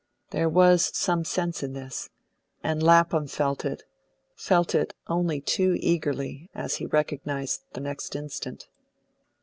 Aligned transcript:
There 0.31 0.49
was 0.49 0.89
some 0.97 1.23
sense 1.23 1.61
in 1.61 1.73
this, 1.73 2.09
and 2.63 2.81
Lapham 2.81 3.27
felt 3.27 3.63
it 3.63 3.83
felt 4.35 4.73
it 4.73 4.95
only 5.05 5.39
too 5.41 5.77
eagerly, 5.79 6.49
as 6.55 6.77
he 6.77 6.87
recognised 6.87 7.65
the 7.73 7.81
next 7.81 8.15
instant. 8.15 8.67